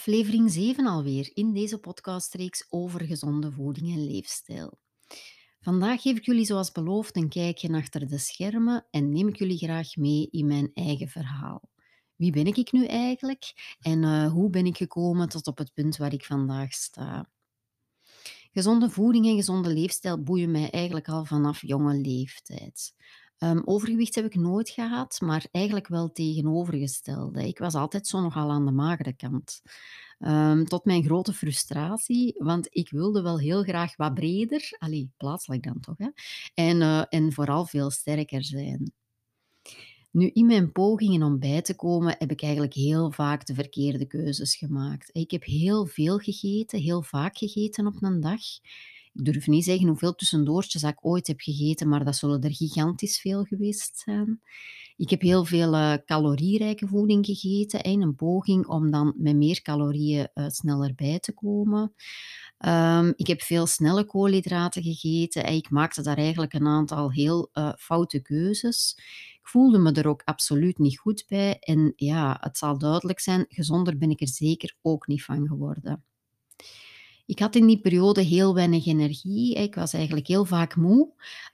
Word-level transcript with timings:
aflevering 0.00 0.50
7 0.50 0.86
alweer 0.86 1.30
in 1.34 1.52
deze 1.52 1.78
podcastreeks 1.78 2.66
over 2.68 3.04
gezonde 3.04 3.52
voeding 3.52 3.92
en 3.92 4.06
leefstijl. 4.06 4.78
Vandaag 5.60 6.02
geef 6.02 6.16
ik 6.16 6.24
jullie 6.24 6.44
zoals 6.44 6.72
beloofd 6.72 7.16
een 7.16 7.28
kijkje 7.28 7.72
achter 7.72 8.08
de 8.08 8.18
schermen 8.18 8.86
en 8.90 9.12
neem 9.12 9.28
ik 9.28 9.36
jullie 9.36 9.58
graag 9.58 9.96
mee 9.96 10.28
in 10.30 10.46
mijn 10.46 10.70
eigen 10.74 11.08
verhaal. 11.08 11.68
Wie 12.16 12.32
ben 12.32 12.46
ik 12.46 12.72
nu 12.72 12.86
eigenlijk 12.86 13.74
en 13.80 14.02
uh, 14.02 14.32
hoe 14.32 14.50
ben 14.50 14.66
ik 14.66 14.76
gekomen 14.76 15.28
tot 15.28 15.46
op 15.46 15.58
het 15.58 15.72
punt 15.74 15.96
waar 15.96 16.12
ik 16.12 16.24
vandaag 16.24 16.72
sta? 16.72 17.30
Gezonde 18.52 18.90
voeding 18.90 19.26
en 19.26 19.36
gezonde 19.36 19.72
leefstijl 19.72 20.22
boeien 20.22 20.50
mij 20.50 20.70
eigenlijk 20.70 21.08
al 21.08 21.24
vanaf 21.24 21.62
jonge 21.62 21.94
leeftijd. 21.94 22.94
Um, 23.42 23.62
overgewicht 23.64 24.14
heb 24.14 24.24
ik 24.24 24.34
nooit 24.34 24.70
gehad, 24.70 25.20
maar 25.20 25.46
eigenlijk 25.50 25.88
wel 25.88 26.12
tegenovergestelde. 26.12 27.46
Ik 27.46 27.58
was 27.58 27.74
altijd 27.74 28.06
zo 28.06 28.20
nogal 28.20 28.50
aan 28.50 28.64
de 28.64 28.70
magere 28.72 29.12
kant. 29.12 29.62
Um, 30.18 30.64
tot 30.64 30.84
mijn 30.84 31.04
grote 31.04 31.32
frustratie, 31.32 32.34
want 32.38 32.68
ik 32.70 32.90
wilde 32.90 33.22
wel 33.22 33.38
heel 33.38 33.62
graag 33.62 33.96
wat 33.96 34.14
breder, 34.14 34.76
allee, 34.78 35.10
plaatselijk 35.16 35.62
dan 35.62 35.80
toch, 35.80 35.98
hè? 35.98 36.08
En, 36.54 36.80
uh, 36.80 37.02
en 37.08 37.32
vooral 37.32 37.66
veel 37.66 37.90
sterker 37.90 38.44
zijn. 38.44 38.92
Nu, 40.10 40.30
in 40.32 40.46
mijn 40.46 40.72
pogingen 40.72 41.22
om 41.22 41.38
bij 41.38 41.62
te 41.62 41.76
komen, 41.76 42.14
heb 42.18 42.30
ik 42.30 42.42
eigenlijk 42.42 42.74
heel 42.74 43.10
vaak 43.10 43.46
de 43.46 43.54
verkeerde 43.54 44.06
keuzes 44.06 44.56
gemaakt. 44.56 45.10
Ik 45.12 45.30
heb 45.30 45.44
heel 45.44 45.86
veel 45.86 46.18
gegeten, 46.18 46.80
heel 46.80 47.02
vaak 47.02 47.38
gegeten 47.38 47.86
op 47.86 48.02
een 48.02 48.20
dag. 48.20 48.40
Ik 49.12 49.24
durf 49.24 49.46
niet 49.46 49.64
zeggen 49.64 49.88
hoeveel 49.88 50.14
tussendoortjes 50.14 50.82
ik 50.82 51.06
ooit 51.06 51.26
heb 51.26 51.40
gegeten, 51.40 51.88
maar 51.88 52.04
dat 52.04 52.16
zullen 52.16 52.40
er 52.40 52.54
gigantisch 52.54 53.20
veel 53.20 53.44
geweest 53.44 53.98
zijn. 53.98 54.40
Ik 54.96 55.10
heb 55.10 55.20
heel 55.20 55.44
veel 55.44 55.74
uh, 55.74 55.94
calorierijke 56.04 56.86
voeding 56.86 57.26
gegeten 57.26 57.82
in 57.82 58.02
een 58.02 58.14
poging 58.14 58.66
om 58.66 58.90
dan 58.90 59.14
met 59.16 59.36
meer 59.36 59.62
calorieën 59.62 60.28
uh, 60.34 60.48
sneller 60.48 60.94
bij 60.94 61.18
te 61.18 61.32
komen. 61.32 61.94
Um, 62.66 63.12
ik 63.16 63.26
heb 63.26 63.42
veel 63.42 63.66
snelle 63.66 64.04
koolhydraten 64.04 64.82
gegeten 64.82 65.44
en 65.44 65.54
ik 65.54 65.70
maakte 65.70 66.02
daar 66.02 66.18
eigenlijk 66.18 66.52
een 66.52 66.66
aantal 66.66 67.12
heel 67.12 67.50
uh, 67.52 67.72
foute 67.78 68.20
keuzes. 68.20 68.94
Ik 69.40 69.48
voelde 69.48 69.78
me 69.78 69.92
er 69.92 70.06
ook 70.06 70.22
absoluut 70.24 70.78
niet 70.78 70.98
goed 70.98 71.24
bij 71.28 71.58
en 71.58 71.92
ja, 71.96 72.36
het 72.40 72.58
zal 72.58 72.78
duidelijk 72.78 73.20
zijn, 73.20 73.44
gezonder 73.48 73.98
ben 73.98 74.10
ik 74.10 74.20
er 74.20 74.28
zeker 74.28 74.76
ook 74.82 75.06
niet 75.06 75.24
van 75.24 75.46
geworden. 75.46 76.04
Ik 77.30 77.38
had 77.38 77.54
in 77.54 77.66
die 77.66 77.80
periode 77.80 78.22
heel 78.22 78.54
weinig 78.54 78.86
energie. 78.86 79.54
Ik 79.54 79.74
was 79.74 79.92
eigenlijk 79.92 80.26
heel 80.26 80.44
vaak 80.44 80.76
moe. 80.76 81.08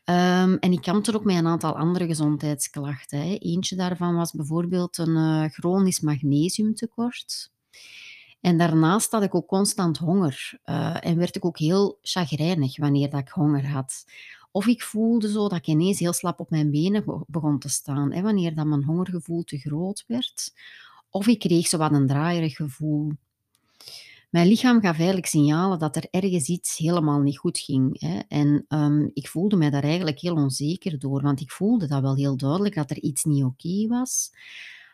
Um, 0.05 0.57
en 0.59 0.73
ik 0.73 0.81
kampte 0.81 1.15
ook 1.15 1.25
met 1.25 1.37
een 1.37 1.47
aantal 1.47 1.77
andere 1.77 2.07
gezondheidsklachten. 2.07 3.19
Hè. 3.19 3.35
Eentje 3.39 3.77
daarvan 3.77 4.15
was 4.15 4.33
bijvoorbeeld 4.33 4.99
een 4.99 5.17
uh, 5.17 5.45
chronisch 5.45 6.01
magnesiumtekort. 6.01 7.51
En 8.41 8.59
daarnaast 8.59 9.13
had 9.13 9.23
ik 9.23 9.35
ook 9.35 9.47
constant 9.47 9.99
honger. 9.99 10.61
Uh, 10.65 11.07
en 11.07 11.17
werd 11.17 11.37
ik 11.37 11.45
ook 11.45 11.59
heel 11.59 11.99
chagrijnig 12.03 12.79
wanneer 12.79 13.11
dat 13.11 13.21
ik 13.21 13.29
honger 13.29 13.69
had. 13.69 14.05
Of 14.51 14.67
ik 14.67 14.83
voelde 14.83 15.31
zo 15.31 15.49
dat 15.49 15.59
ik 15.59 15.67
ineens 15.67 15.99
heel 15.99 16.13
slap 16.13 16.41
op 16.41 16.51
mijn 16.51 16.71
benen 16.71 17.25
begon 17.27 17.59
te 17.59 17.69
staan. 17.69 18.13
Hè, 18.13 18.23
wanneer 18.23 18.55
dat 18.55 18.67
mijn 18.67 18.85
hongergevoel 18.85 19.45
te 19.45 19.59
groot 19.59 20.05
werd. 20.07 20.53
Of 21.11 21.27
ik 21.27 21.39
kreeg 21.39 21.67
zo 21.67 21.79
wat 21.79 21.93
een 21.93 22.07
draaierig 22.07 22.57
gevoel. 22.57 23.13
Mijn 24.37 24.49
lichaam 24.49 24.81
gaf 24.81 24.97
eigenlijk 24.97 25.27
signalen 25.27 25.79
dat 25.79 25.97
er 25.97 26.07
ergens 26.11 26.49
iets 26.49 26.77
helemaal 26.77 27.21
niet 27.21 27.39
goed 27.39 27.59
ging. 27.59 28.01
Hè. 28.01 28.19
En 28.29 28.65
um, 28.69 29.11
ik 29.15 29.29
voelde 29.29 29.57
mij 29.57 29.71
daar 29.71 29.83
eigenlijk 29.83 30.21
heel 30.21 30.35
onzeker 30.35 30.99
door, 30.99 31.23
want 31.23 31.41
ik 31.41 31.51
voelde 31.51 31.87
dat 31.87 32.03
wel 32.03 32.17
heel 32.17 32.37
duidelijk 32.37 32.75
dat 32.75 32.91
er 32.91 33.01
iets 33.01 33.25
niet 33.25 33.45
oké 33.45 33.87
was. 33.87 34.31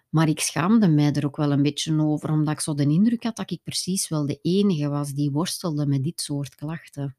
Maar 0.09 0.29
ik 0.29 0.41
schaamde 0.41 0.89
mij 0.89 1.13
er 1.13 1.27
ook 1.27 1.37
wel 1.37 1.53
een 1.53 1.63
beetje 1.63 2.01
over, 2.01 2.31
omdat 2.31 2.55
ik 2.55 2.61
zo 2.61 2.75
de 2.75 2.83
indruk 2.83 3.23
had 3.23 3.37
dat 3.37 3.51
ik 3.51 3.61
precies 3.63 4.09
wel 4.09 4.27
de 4.27 4.39
enige 4.43 4.89
was 4.89 5.13
die 5.13 5.31
worstelde 5.31 5.87
met 5.87 6.05
dit 6.05 6.21
soort 6.21 6.55
klachten. 6.55 7.17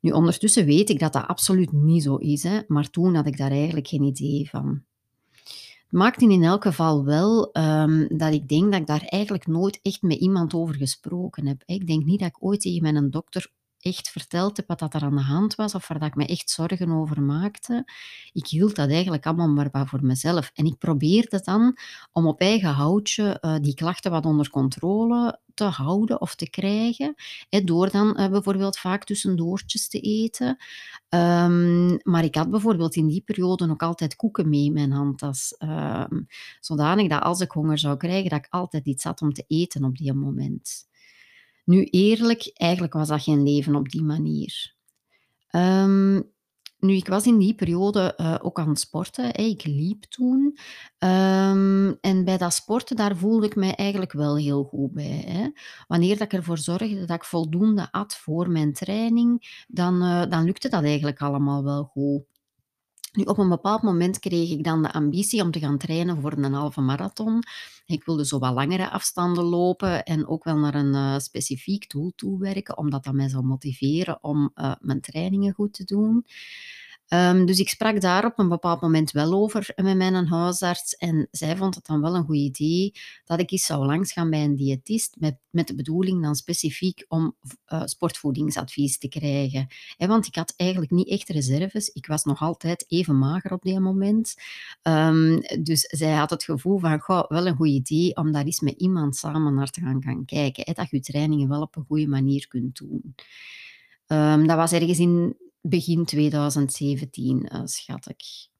Nu, 0.00 0.10
ondertussen 0.10 0.64
weet 0.64 0.90
ik 0.90 0.98
dat 0.98 1.12
dat 1.12 1.26
absoluut 1.26 1.72
niet 1.72 2.02
zo 2.02 2.16
is, 2.16 2.42
hè, 2.42 2.60
maar 2.66 2.90
toen 2.90 3.14
had 3.14 3.26
ik 3.26 3.36
daar 3.36 3.50
eigenlijk 3.50 3.88
geen 3.88 4.02
idee 4.02 4.48
van 4.48 4.84
maakt 5.92 6.20
in 6.20 6.42
elk 6.42 6.62
geval 6.62 7.04
wel 7.04 7.50
um, 7.52 8.08
dat 8.16 8.32
ik 8.32 8.48
denk 8.48 8.72
dat 8.72 8.80
ik 8.80 8.86
daar 8.86 9.04
eigenlijk 9.06 9.46
nooit 9.46 9.78
echt 9.82 10.02
met 10.02 10.18
iemand 10.18 10.54
over 10.54 10.74
gesproken 10.74 11.46
heb. 11.46 11.62
Ik 11.64 11.86
denk 11.86 12.04
niet 12.04 12.18
dat 12.18 12.28
ik 12.28 12.44
ooit 12.44 12.60
tegen 12.60 12.82
mijn 12.82 13.10
dokter 13.10 13.50
echt 13.84 14.10
verteld 14.10 14.56
heb 14.56 14.68
wat 14.68 14.94
er 14.94 15.02
aan 15.02 15.16
de 15.16 15.22
hand 15.22 15.54
was 15.54 15.74
of 15.74 15.88
waar 15.88 15.98
dat 15.98 16.08
ik 16.08 16.14
me 16.14 16.26
echt 16.26 16.50
zorgen 16.50 16.90
over 16.90 17.22
maakte. 17.22 17.84
Ik 18.32 18.46
hield 18.46 18.76
dat 18.76 18.90
eigenlijk 18.90 19.26
allemaal 19.26 19.48
maar 19.48 19.88
voor 19.88 20.04
mezelf. 20.04 20.50
En 20.54 20.66
ik 20.66 20.78
probeerde 20.78 21.40
dan 21.44 21.76
om 22.12 22.26
op 22.26 22.40
eigen 22.40 22.70
houtje 22.70 23.38
uh, 23.40 23.56
die 23.60 23.74
klachten 23.74 24.10
wat 24.10 24.26
onder 24.26 24.50
controle 24.50 25.40
te 25.54 25.64
houden 25.64 26.20
of 26.20 26.34
te 26.34 26.50
krijgen. 26.50 27.14
Door 27.64 27.90
dan 27.90 28.20
uh, 28.20 28.28
bijvoorbeeld 28.28 28.78
vaak 28.78 29.04
tussendoortjes 29.04 29.88
te 29.88 30.00
eten. 30.00 30.56
Um, 31.08 31.98
maar 32.02 32.24
ik 32.24 32.34
had 32.34 32.50
bijvoorbeeld 32.50 32.96
in 32.96 33.06
die 33.06 33.22
periode 33.22 33.70
ook 33.70 33.82
altijd 33.82 34.16
koeken 34.16 34.48
mee 34.48 34.64
in 34.64 34.72
mijn 34.72 34.92
handtas. 34.92 35.54
Um, 35.58 36.26
zodanig 36.60 37.08
dat 37.08 37.22
als 37.22 37.40
ik 37.40 37.50
honger 37.50 37.78
zou 37.78 37.96
krijgen, 37.96 38.30
dat 38.30 38.38
ik 38.38 38.46
altijd 38.50 38.86
iets 38.86 39.04
had 39.04 39.20
om 39.20 39.32
te 39.32 39.44
eten 39.46 39.84
op 39.84 39.96
die 39.96 40.12
moment. 40.12 40.90
Nu 41.64 41.84
eerlijk, 41.84 42.50
eigenlijk 42.54 42.92
was 42.92 43.08
dat 43.08 43.22
geen 43.22 43.42
leven 43.42 43.74
op 43.74 43.88
die 43.88 44.02
manier. 44.02 44.74
Um, 45.50 46.30
nu, 46.78 46.94
ik 46.94 47.08
was 47.08 47.26
in 47.26 47.38
die 47.38 47.54
periode 47.54 48.14
uh, 48.16 48.36
ook 48.40 48.58
aan 48.58 48.68
het 48.68 48.78
sporten. 48.78 49.34
Ik 49.34 49.64
liep 49.64 50.04
toen. 50.04 50.58
Um, 50.98 51.98
en 52.00 52.24
bij 52.24 52.38
dat 52.38 52.54
sporten, 52.54 52.96
daar 52.96 53.16
voelde 53.16 53.46
ik 53.46 53.56
mij 53.56 53.74
eigenlijk 53.74 54.12
wel 54.12 54.36
heel 54.36 54.64
goed 54.64 54.92
bij. 54.92 55.24
Hè. 55.26 55.48
Wanneer 55.86 56.18
dat 56.18 56.32
ik 56.32 56.32
ervoor 56.32 56.58
zorgde 56.58 57.04
dat 57.04 57.16
ik 57.16 57.24
voldoende 57.24 57.92
at 57.92 58.16
voor 58.16 58.50
mijn 58.50 58.72
training, 58.72 59.64
dan, 59.68 60.02
uh, 60.02 60.26
dan 60.28 60.44
lukte 60.44 60.68
dat 60.68 60.82
eigenlijk 60.82 61.20
allemaal 61.20 61.64
wel 61.64 61.84
goed. 61.84 62.31
Nu, 63.12 63.24
op 63.24 63.38
een 63.38 63.48
bepaald 63.48 63.82
moment 63.82 64.18
kreeg 64.18 64.50
ik 64.50 64.64
dan 64.64 64.82
de 64.82 64.92
ambitie 64.92 65.42
om 65.42 65.50
te 65.50 65.58
gaan 65.58 65.78
trainen 65.78 66.20
voor 66.20 66.32
een 66.32 66.52
halve 66.52 66.80
marathon. 66.80 67.42
Ik 67.86 68.04
wilde 68.04 68.26
zo 68.26 68.38
wat 68.38 68.54
langere 68.54 68.90
afstanden 68.90 69.44
lopen 69.44 70.04
en 70.04 70.26
ook 70.26 70.44
wel 70.44 70.56
naar 70.56 70.74
een 70.74 70.94
uh, 70.94 71.18
specifiek 71.18 71.90
doel 71.90 72.12
toewerken, 72.16 72.78
omdat 72.78 73.04
dat 73.04 73.14
mij 73.14 73.28
zou 73.28 73.44
motiveren 73.44 74.22
om 74.22 74.52
uh, 74.54 74.74
mijn 74.80 75.00
trainingen 75.00 75.54
goed 75.54 75.72
te 75.72 75.84
doen. 75.84 76.26
Um, 77.14 77.46
dus 77.46 77.58
ik 77.58 77.68
sprak 77.68 78.00
daar 78.00 78.24
op 78.24 78.38
een 78.38 78.48
bepaald 78.48 78.80
moment 78.80 79.10
wel 79.10 79.32
over 79.32 79.72
met 79.76 79.96
mijn 79.96 80.26
huisarts. 80.26 80.94
En 80.94 81.28
zij 81.30 81.56
vond 81.56 81.74
het 81.74 81.86
dan 81.86 82.00
wel 82.00 82.14
een 82.14 82.24
goed 82.24 82.36
idee 82.36 82.92
dat 83.24 83.40
ik 83.40 83.50
eens 83.50 83.66
zou 83.66 83.86
langsgaan 83.86 84.30
bij 84.30 84.44
een 84.44 84.56
diëtist. 84.56 85.16
Met, 85.18 85.36
met 85.50 85.66
de 85.66 85.74
bedoeling 85.74 86.22
dan 86.22 86.34
specifiek 86.34 87.04
om 87.08 87.36
uh, 87.72 87.82
sportvoedingsadvies 87.84 88.98
te 88.98 89.08
krijgen. 89.08 89.66
Want 89.96 90.26
ik 90.26 90.34
had 90.34 90.54
eigenlijk 90.56 90.90
niet 90.90 91.08
echt 91.08 91.28
reserves. 91.28 91.88
Ik 91.88 92.06
was 92.06 92.24
nog 92.24 92.40
altijd 92.40 92.84
even 92.88 93.18
mager 93.18 93.52
op 93.52 93.62
dat 93.62 93.78
moment. 93.78 94.34
Um, 94.82 95.40
dus 95.62 95.80
zij 95.80 96.12
had 96.12 96.30
het 96.30 96.44
gevoel 96.44 96.78
van, 96.78 97.00
goh, 97.00 97.28
wel 97.28 97.46
een 97.46 97.56
goed 97.56 97.68
idee 97.68 98.16
om 98.16 98.32
daar 98.32 98.44
eens 98.44 98.60
met 98.60 98.74
iemand 98.76 99.16
samen 99.16 99.54
naar 99.54 99.70
te 99.70 99.80
gaan, 99.80 100.02
gaan 100.02 100.24
kijken. 100.24 100.74
Dat 100.74 100.90
je 100.90 101.00
trainingen 101.00 101.48
wel 101.48 101.62
op 101.62 101.76
een 101.76 101.84
goede 101.86 102.06
manier 102.08 102.48
kunt 102.48 102.76
doen. 102.76 103.14
Um, 104.06 104.46
dat 104.46 104.56
was 104.56 104.72
ergens 104.72 104.98
in 104.98 105.36
begin 105.62 106.04
2017, 106.04 107.48
uh, 107.52 107.60
schat 107.64 108.08
ik. 108.08 108.50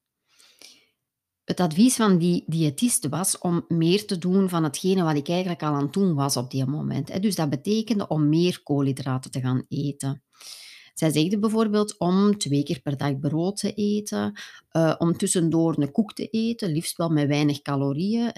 Het 1.43 1.59
advies 1.59 1.95
van 1.95 2.17
die 2.17 2.43
diëtist 2.47 3.09
was 3.09 3.37
om 3.37 3.65
meer 3.67 4.05
te 4.05 4.17
doen 4.17 4.49
van 4.49 4.63
hetgene 4.63 5.03
wat 5.03 5.15
ik 5.15 5.29
eigenlijk 5.29 5.63
al 5.63 5.73
aan 5.73 5.83
het 5.83 5.93
doen 5.93 6.13
was 6.13 6.37
op 6.37 6.51
die 6.51 6.65
moment. 6.65 7.21
Dus 7.21 7.35
dat 7.35 7.49
betekende 7.49 8.07
om 8.07 8.29
meer 8.29 8.63
koolhydraten 8.63 9.31
te 9.31 9.39
gaan 9.39 9.65
eten. 9.69 10.23
Zij 10.93 11.11
zegde 11.11 11.39
bijvoorbeeld 11.39 11.97
om 11.97 12.37
twee 12.37 12.63
keer 12.63 12.81
per 12.81 12.97
dag 12.97 13.19
brood 13.19 13.57
te 13.57 13.73
eten, 13.73 14.39
uh, 14.71 14.95
om 14.97 15.17
tussendoor 15.17 15.77
een 15.77 15.91
koek 15.91 16.13
te 16.13 16.27
eten, 16.27 16.71
liefst 16.71 16.97
wel 16.97 17.09
met 17.09 17.27
weinig 17.27 17.61
calorieën, 17.61 18.31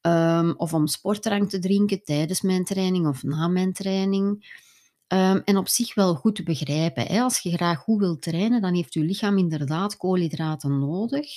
um, 0.00 0.54
of 0.56 0.74
om 0.74 0.86
sportdrank 0.86 1.50
te 1.50 1.58
drinken 1.58 2.02
tijdens 2.04 2.40
mijn 2.40 2.64
training 2.64 3.06
of 3.06 3.22
na 3.22 3.48
mijn 3.48 3.72
training. 3.72 4.60
Um, 5.12 5.42
en 5.44 5.56
op 5.56 5.68
zich 5.68 5.94
wel 5.94 6.14
goed 6.14 6.34
te 6.34 6.42
begrijpen. 6.42 7.06
Hè. 7.06 7.20
Als 7.20 7.40
je 7.40 7.50
graag 7.50 7.78
goed 7.78 8.00
wilt 8.00 8.22
trainen, 8.22 8.60
dan 8.60 8.74
heeft 8.74 8.94
je 8.94 9.00
lichaam 9.00 9.38
inderdaad 9.38 9.96
koolhydraten 9.96 10.78
nodig. 10.78 11.28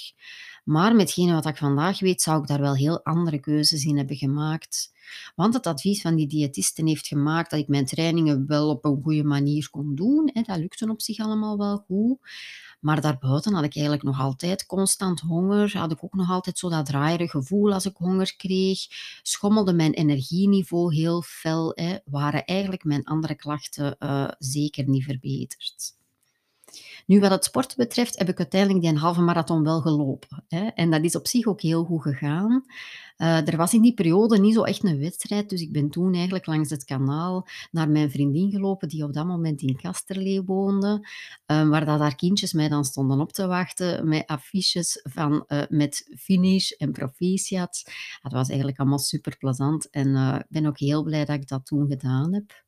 Maar 0.66 0.96
metgene 0.96 1.34
wat 1.34 1.46
ik 1.46 1.58
vandaag 1.58 2.00
weet, 2.00 2.22
zou 2.22 2.42
ik 2.42 2.48
daar 2.48 2.62
wel 2.62 2.76
heel 2.76 3.04
andere 3.04 3.40
keuzes 3.40 3.86
in 3.86 3.98
hebben 3.98 4.16
gemaakt. 4.16 4.94
Want 5.36 5.54
het 5.54 5.68
advies 5.68 6.02
van 6.02 6.16
die 6.16 6.28
diëtisten 6.28 6.88
heeft 6.88 7.08
gemaakt 7.08 7.50
dat 7.50 7.60
ik 7.60 7.68
mijn 7.68 7.86
trainingen 7.86 8.48
wel 8.48 8.70
op 8.70 8.86
een 8.86 9.02
goede 9.04 9.24
manier 9.24 9.70
kon 9.70 9.96
doen. 9.96 10.32
Dat 10.34 10.58
lukte 10.58 10.90
op 10.90 11.02
zich 11.02 11.20
allemaal 11.20 11.58
wel 11.58 11.78
goed. 11.78 12.18
Maar 12.80 13.02
daarbuiten 13.02 13.54
had 13.54 13.64
ik 13.64 13.76
eigenlijk 13.76 14.06
nog 14.06 14.20
altijd 14.20 14.66
constant 14.66 15.20
honger. 15.20 15.78
Had 15.78 15.92
ik 15.92 16.04
ook 16.04 16.14
nog 16.14 16.30
altijd 16.30 16.58
zo 16.58 16.70
dat 16.70 16.86
draaierig 16.86 17.32
gevoel 17.32 17.74
als 17.74 17.86
ik 17.86 17.98
honger 17.98 18.36
kreeg. 18.36 18.80
Schommelde 19.22 19.74
mijn 19.74 19.94
energieniveau 19.94 20.96
heel 20.96 21.22
fel. 21.22 21.78
Waren 22.06 22.46
eigenlijk 22.46 22.84
mijn 22.84 23.04
andere 23.04 23.36
klachten 23.36 23.96
uh, 24.00 24.28
zeker 24.40 24.90
niet 24.90 25.04
verbeterd. 25.04 25.96
Nu, 27.06 27.20
wat 27.20 27.32
het 27.32 27.46
sporten 27.46 27.78
betreft, 27.78 28.18
heb 28.18 28.30
ik 28.30 28.38
uiteindelijk 28.38 28.82
die 28.82 28.98
halve 28.98 29.22
marathon 29.22 29.64
wel 29.64 29.82
gelopen, 29.82 30.44
hè. 30.48 30.68
En 30.68 30.92
dat 30.92 31.04
is 31.04 31.16
op 31.16 31.28
zich 31.28 31.46
ook 31.46 31.62
heel 31.62 31.84
goed 31.84 32.02
gegaan. 32.02 32.66
Uh, 33.18 33.48
er 33.48 33.58
was 33.58 33.74
in 33.74 33.82
die 33.82 33.94
periode 33.94 34.40
niet 34.40 34.54
zo 34.54 34.64
echt 34.64 34.84
een 34.84 35.00
wedstrijd, 35.00 35.50
dus 35.50 35.62
ik 35.62 35.72
ben 35.72 35.90
toen 35.90 36.14
eigenlijk 36.14 36.46
langs 36.46 36.70
het 36.70 36.84
kanaal 36.84 37.48
naar 37.72 37.90
mijn 37.90 38.12
vriendin 38.12 38.52
gelopen, 38.52 38.88
die 38.88 39.04
op 39.04 39.14
dat 39.14 39.26
moment 39.26 39.62
in 39.62 39.76
Kasterlee 39.76 40.44
woonde, 40.44 41.08
uh, 41.52 41.70
waar 41.70 41.86
dat 41.86 42.00
haar 42.00 42.16
kindjes 42.16 42.54
mij 42.54 42.70
dan 42.70 42.86
stonden 42.86 43.20
op 43.20 43.32
te 43.32 43.48
wachten 43.48 44.08
met 44.08 44.28
affiches 44.28 45.00
van, 45.04 45.46
uh, 45.48 45.62
met 45.70 46.16
finish 46.18 46.72
en 46.72 46.92
proficiat. 46.92 47.84
Dat 48.22 48.32
was 48.32 48.48
eigenlijk 48.48 48.80
allemaal 48.80 49.00
super 49.00 49.38
plezant 49.38 49.90
en 49.90 50.16
ik 50.16 50.46
ben 50.50 50.66
ook 50.66 50.80
heel 50.80 51.04
blij 51.04 51.26
dat 51.26 51.36
ik 51.36 51.48
dat 51.48 51.66
toen 51.66 51.88
gedaan 51.88 52.34
heb. 52.34 52.64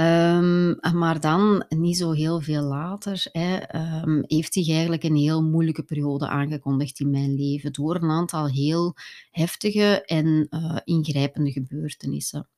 Um, 0.00 0.78
maar 0.92 1.20
dan, 1.20 1.64
niet 1.68 1.96
zo 1.96 2.12
heel 2.12 2.40
veel 2.40 2.62
later, 2.62 3.24
hè, 3.32 3.76
um, 4.02 4.24
heeft 4.26 4.52
zich 4.52 4.68
eigenlijk 4.68 5.02
een 5.02 5.16
heel 5.16 5.42
moeilijke 5.42 5.82
periode 5.82 6.28
aangekondigd 6.28 7.00
in 7.00 7.10
mijn 7.10 7.34
leven 7.34 7.72
door 7.72 7.94
een 7.94 8.10
aantal 8.10 8.48
heel 8.48 8.94
heftige 9.30 10.04
en 10.04 10.46
uh, 10.50 10.78
ingrijpende 10.84 11.52
gebeurtenissen. 11.52 12.48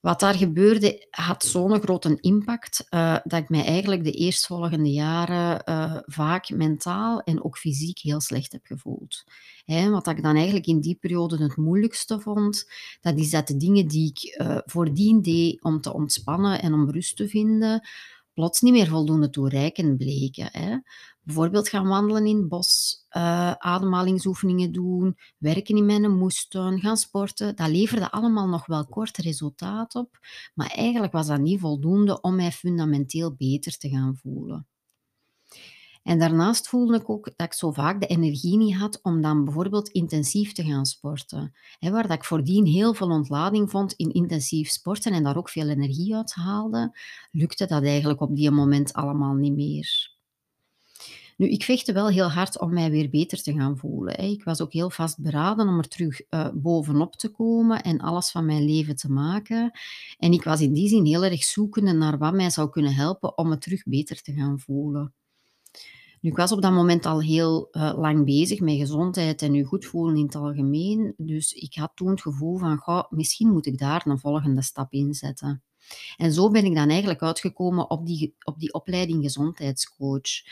Wat 0.00 0.20
daar 0.20 0.34
gebeurde 0.34 1.06
had 1.10 1.44
zo'n 1.44 1.80
grote 1.80 2.18
impact 2.20 2.86
uh, 2.90 3.16
dat 3.24 3.40
ik 3.42 3.48
mij 3.48 3.64
eigenlijk 3.64 4.04
de 4.04 4.12
eerstvolgende 4.12 4.92
jaren 4.92 5.62
uh, 5.68 5.96
vaak 6.04 6.50
mentaal 6.50 7.20
en 7.20 7.44
ook 7.44 7.58
fysiek 7.58 7.98
heel 7.98 8.20
slecht 8.20 8.52
heb 8.52 8.64
gevoeld. 8.64 9.24
Hè, 9.64 9.90
wat 9.90 10.06
ik 10.06 10.22
dan 10.22 10.36
eigenlijk 10.36 10.66
in 10.66 10.80
die 10.80 10.94
periode 11.00 11.42
het 11.42 11.56
moeilijkste 11.56 12.20
vond, 12.20 12.70
dat 13.00 13.18
is 13.18 13.30
dat 13.30 13.46
de 13.46 13.56
dingen 13.56 13.86
die 13.86 14.08
ik 14.08 14.40
uh, 14.40 14.58
voordien 14.64 15.22
deed 15.22 15.62
om 15.62 15.80
te 15.80 15.92
ontspannen 15.92 16.62
en 16.62 16.72
om 16.72 16.90
rust 16.90 17.16
te 17.16 17.28
vinden, 17.28 17.88
plots 18.34 18.60
niet 18.60 18.72
meer 18.72 18.88
voldoende 18.88 19.30
toereikend 19.30 19.96
bleken. 19.96 20.48
Hè. 20.52 20.76
Bijvoorbeeld 21.30 21.68
gaan 21.68 21.86
wandelen 21.86 22.26
in 22.26 22.36
het 22.36 22.48
bos, 22.48 23.04
uh, 23.16 23.52
ademhalingsoefeningen 23.52 24.72
doen, 24.72 25.16
werken 25.38 25.76
in 25.76 25.86
mijn 25.86 26.16
moestuin, 26.16 26.80
gaan 26.80 26.96
sporten. 26.96 27.56
Dat 27.56 27.68
leverde 27.68 28.10
allemaal 28.10 28.48
nog 28.48 28.66
wel 28.66 28.86
kort 28.86 29.16
resultaat 29.16 29.94
op, 29.94 30.18
maar 30.54 30.66
eigenlijk 30.66 31.12
was 31.12 31.26
dat 31.26 31.40
niet 31.40 31.60
voldoende 31.60 32.20
om 32.20 32.36
mij 32.36 32.52
fundamenteel 32.52 33.34
beter 33.34 33.76
te 33.76 33.88
gaan 33.88 34.16
voelen. 34.16 34.66
En 36.02 36.18
daarnaast 36.18 36.68
voelde 36.68 36.96
ik 36.96 37.10
ook 37.10 37.24
dat 37.24 37.46
ik 37.46 37.52
zo 37.52 37.70
vaak 37.70 38.00
de 38.00 38.06
energie 38.06 38.56
niet 38.56 38.76
had 38.76 38.98
om 39.02 39.20
dan 39.20 39.44
bijvoorbeeld 39.44 39.88
intensief 39.88 40.52
te 40.52 40.64
gaan 40.64 40.86
sporten. 40.86 41.54
Waar 41.80 42.08
dat 42.08 42.16
ik 42.16 42.24
voordien 42.24 42.66
heel 42.66 42.94
veel 42.94 43.10
ontlading 43.10 43.70
vond 43.70 43.92
in 43.92 44.12
intensief 44.12 44.68
sporten 44.68 45.12
en 45.12 45.22
daar 45.22 45.36
ook 45.36 45.48
veel 45.48 45.68
energie 45.68 46.16
uit 46.16 46.34
haalde, 46.34 46.98
lukte 47.30 47.66
dat 47.66 47.82
eigenlijk 47.82 48.20
op 48.20 48.36
die 48.36 48.50
moment 48.50 48.92
allemaal 48.92 49.34
niet 49.34 49.54
meer. 49.54 50.18
Nu, 51.40 51.48
ik 51.48 51.64
vechtte 51.64 51.92
wel 51.92 52.08
heel 52.08 52.30
hard 52.30 52.58
om 52.58 52.72
mij 52.72 52.90
weer 52.90 53.10
beter 53.10 53.42
te 53.42 53.52
gaan 53.52 53.78
voelen. 53.78 54.18
Ik 54.18 54.44
was 54.44 54.60
ook 54.60 54.72
heel 54.72 54.90
vastberaden 54.90 55.68
om 55.68 55.78
er 55.78 55.88
terug 55.88 56.20
uh, 56.30 56.48
bovenop 56.54 57.16
te 57.16 57.28
komen 57.28 57.82
en 57.82 58.00
alles 58.00 58.30
van 58.30 58.46
mijn 58.46 58.64
leven 58.64 58.96
te 58.96 59.10
maken. 59.10 59.70
En 60.18 60.32
ik 60.32 60.44
was 60.44 60.60
in 60.60 60.72
die 60.72 60.88
zin 60.88 61.04
heel 61.04 61.24
erg 61.24 61.44
zoekende 61.44 61.92
naar 61.92 62.18
wat 62.18 62.34
mij 62.34 62.50
zou 62.50 62.70
kunnen 62.70 62.94
helpen 62.94 63.38
om 63.38 63.48
me 63.48 63.58
terug 63.58 63.82
beter 63.84 64.22
te 64.22 64.32
gaan 64.32 64.58
voelen. 64.58 65.14
Nu, 66.20 66.30
ik 66.30 66.36
was 66.36 66.52
op 66.52 66.62
dat 66.62 66.72
moment 66.72 67.06
al 67.06 67.22
heel 67.22 67.68
uh, 67.72 67.92
lang 67.96 68.24
bezig 68.24 68.60
met 68.60 68.76
gezondheid 68.76 69.42
en 69.42 69.54
je 69.54 69.64
goed 69.64 69.84
voelen 69.84 70.16
in 70.16 70.24
het 70.24 70.34
algemeen. 70.34 71.14
Dus 71.16 71.52
ik 71.52 71.74
had 71.74 71.92
toen 71.94 72.10
het 72.10 72.22
gevoel 72.22 72.58
van, 72.58 72.76
goh, 72.76 73.04
misschien 73.10 73.52
moet 73.52 73.66
ik 73.66 73.78
daar 73.78 74.06
een 74.06 74.18
volgende 74.18 74.62
stap 74.62 74.92
in 74.92 75.14
zetten. 75.14 75.62
En 76.16 76.32
zo 76.32 76.50
ben 76.50 76.64
ik 76.64 76.74
dan 76.74 76.88
eigenlijk 76.88 77.22
uitgekomen 77.22 77.90
op 77.90 78.06
die, 78.06 78.34
op 78.42 78.58
die 78.58 78.72
opleiding 78.72 79.22
gezondheidscoach. 79.22 80.42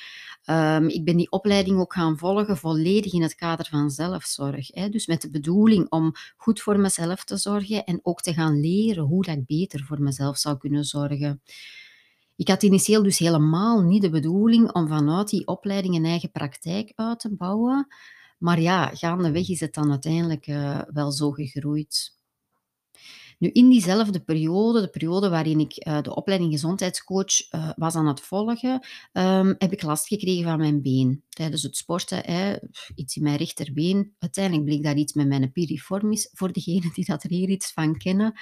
Um, 0.47 0.89
ik 0.89 1.05
ben 1.05 1.17
die 1.17 1.31
opleiding 1.31 1.79
ook 1.79 1.93
gaan 1.93 2.19
volgen 2.19 2.57
volledig 2.57 3.13
in 3.13 3.23
het 3.23 3.35
kader 3.35 3.67
van 3.71 3.91
zelfzorg. 3.91 4.69
Hè. 4.75 4.89
Dus 4.89 5.07
met 5.07 5.23
de 5.23 5.31
bedoeling 5.31 5.91
om 5.91 6.13
goed 6.37 6.61
voor 6.61 6.79
mezelf 6.79 7.25
te 7.25 7.37
zorgen 7.37 7.85
en 7.85 8.01
ook 8.03 8.21
te 8.21 8.33
gaan 8.33 8.61
leren 8.61 9.05
hoe 9.05 9.27
ik 9.27 9.47
beter 9.47 9.85
voor 9.85 10.03
mezelf 10.03 10.39
zou 10.39 10.59
kunnen 10.59 10.85
zorgen. 10.85 11.43
Ik 12.37 12.49
had 12.49 12.63
initieel 12.63 13.03
dus 13.03 13.19
helemaal 13.19 13.83
niet 13.83 14.03
de 14.03 14.11
bedoeling 14.11 14.73
om 14.73 14.89
vanuit 14.89 15.29
die 15.29 15.47
opleiding 15.47 15.95
een 15.95 16.05
eigen 16.05 16.31
praktijk 16.31 16.93
uit 16.95 17.21
te 17.21 17.35
bouwen. 17.35 17.87
Maar 18.39 18.61
ja, 18.61 18.91
gaandeweg 18.95 19.49
is 19.49 19.61
het 19.61 19.75
dan 19.75 19.91
uiteindelijk 19.91 20.47
uh, 20.47 20.81
wel 20.93 21.11
zo 21.13 21.31
gegroeid. 21.31 22.18
Nu, 23.39 23.49
in 23.53 23.69
diezelfde 23.69 24.21
periode, 24.21 24.81
de 24.81 24.89
periode 24.89 25.29
waarin 25.29 25.61
ik 25.61 25.87
uh, 25.87 26.03
de 26.03 26.15
opleiding 26.15 26.53
gezondheidscoach 26.53 27.53
uh, 27.55 27.71
was 27.77 27.95
aan 27.95 28.07
het 28.07 28.21
volgen, 28.21 28.87
um, 29.13 29.55
heb 29.59 29.73
ik 29.73 29.83
last 29.83 30.07
gekregen 30.07 30.45
van 30.45 30.59
mijn 30.59 30.83
been. 30.83 31.23
Tijdens 31.29 31.63
het 31.63 31.77
sporten, 31.77 32.23
hè, 32.25 32.57
iets 32.95 33.17
in 33.17 33.23
mijn 33.23 33.37
rechterbeen. 33.37 34.15
Uiteindelijk 34.19 34.65
bleek 34.65 34.83
dat 34.83 34.97
iets 34.97 35.13
met 35.13 35.29
mijn 35.29 35.53
piriformis, 35.53 36.31
voor 36.33 36.53
degenen 36.53 36.93
die 36.95 37.05
dat 37.05 37.23
er 37.23 37.31
hier 37.31 37.49
iets 37.49 37.73
van 37.73 37.97
kennen. 37.97 38.35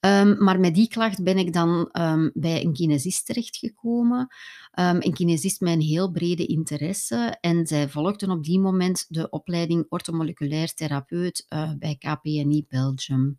Um, 0.00 0.44
maar 0.44 0.60
met 0.60 0.74
die 0.74 0.88
klacht 0.88 1.22
ben 1.22 1.38
ik 1.38 1.52
dan 1.52 1.88
um, 1.92 2.30
bij 2.34 2.64
een 2.64 2.72
kinesist 2.72 3.26
terechtgekomen. 3.26 4.28
Um, 4.78 4.96
een 5.00 5.14
kinesist 5.14 5.60
met 5.60 5.72
een 5.72 5.80
heel 5.80 6.10
brede 6.10 6.46
interesse. 6.46 7.36
En 7.40 7.66
zij 7.66 7.88
volgden 7.88 8.30
op 8.30 8.44
die 8.44 8.60
moment 8.60 9.06
de 9.08 9.30
opleiding 9.30 9.86
orthomoleculair 9.88 10.74
therapeut 10.74 11.46
uh, 11.48 11.70
bij 11.78 11.96
KPNI 11.96 12.66
Belgium. 12.68 13.38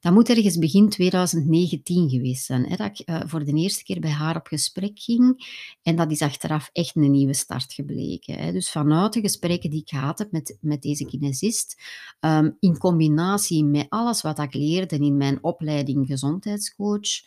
Dat 0.00 0.12
moet 0.12 0.28
ergens 0.28 0.58
begin 0.58 0.88
2019 0.88 2.08
geweest 2.10 2.44
zijn, 2.44 2.66
hè, 2.66 2.76
dat 2.76 2.98
ik 2.98 3.08
uh, 3.08 3.20
voor 3.26 3.44
de 3.44 3.52
eerste 3.52 3.84
keer 3.84 4.00
bij 4.00 4.10
haar 4.10 4.36
op 4.36 4.46
gesprek 4.46 4.98
ging. 4.98 5.46
En 5.82 5.96
dat 5.96 6.10
is 6.10 6.22
achteraf 6.22 6.70
echt 6.72 6.96
een 6.96 7.10
nieuwe 7.10 7.34
start 7.34 7.72
gebleken. 7.72 8.38
Hè. 8.38 8.52
Dus 8.52 8.70
vanuit 8.70 9.12
de 9.12 9.20
gesprekken 9.20 9.70
die 9.70 9.80
ik 9.80 9.88
gehad 9.88 10.18
heb 10.18 10.32
met, 10.32 10.56
met 10.60 10.82
deze 10.82 11.06
kinesist, 11.06 11.82
um, 12.20 12.56
in 12.60 12.78
combinatie 12.78 13.64
met 13.64 13.86
alles 13.88 14.22
wat 14.22 14.38
ik 14.38 14.54
leerde 14.54 14.98
in 14.98 15.16
mijn 15.16 15.42
opleiding 15.42 16.06
gezondheidscoach, 16.06 17.22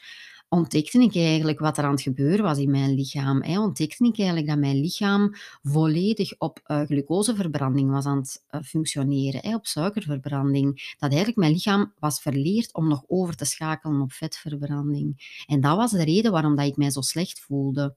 ontdekte 0.54 1.00
ik 1.00 1.16
eigenlijk 1.16 1.60
wat 1.60 1.78
er 1.78 1.84
aan 1.84 1.92
het 1.92 2.02
gebeuren 2.02 2.44
was 2.44 2.58
in 2.58 2.72
mijn 2.72 2.94
lichaam. 2.94 3.44
Hè. 3.44 3.60
Ontdekte 3.60 4.06
ik 4.06 4.18
eigenlijk 4.18 4.48
dat 4.48 4.58
mijn 4.58 4.80
lichaam 4.80 5.36
volledig 5.62 6.34
op 6.38 6.60
uh, 6.68 6.82
glucoseverbranding 6.82 7.92
was 7.92 8.06
aan 8.06 8.18
het 8.18 8.44
uh, 8.52 8.62
functioneren, 8.62 9.42
hè, 9.44 9.56
op 9.56 9.66
suikerverbranding. 9.66 10.96
Dat 11.00 11.10
eigenlijk 11.10 11.38
mijn 11.38 11.52
lichaam 11.52 11.94
was 12.00 12.22
verleerd 12.22 12.74
om 12.74 12.88
nog 12.88 13.04
over 13.08 13.36
te 13.36 13.46
schakelen 13.46 14.02
op 14.02 14.12
vetverbranding. 14.12 15.44
En 15.48 15.62
dat 15.62 15.78
was 15.78 15.92
de 15.92 16.04
reden 16.04 16.32
waarom 16.32 16.56
dat 16.56 16.66
ik 16.66 16.78
mij 16.78 16.90
zo 16.90 17.02
slecht 17.02 17.40
voelde. 17.40 17.96